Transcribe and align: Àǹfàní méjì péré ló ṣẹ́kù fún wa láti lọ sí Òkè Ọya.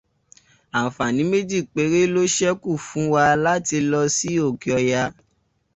Àǹfàní 0.79 1.23
méjì 1.31 1.59
péré 1.73 2.01
ló 2.13 2.21
ṣẹ́kù 2.35 2.71
fún 2.85 3.05
wa 3.13 3.23
láti 3.45 3.77
lọ 3.91 4.01
sí 4.17 4.29
Òkè 4.47 4.69
Ọya. 4.79 5.03